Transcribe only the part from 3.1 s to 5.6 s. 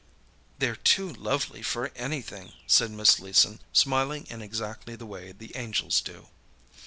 Leeson, smiling in exactly the way the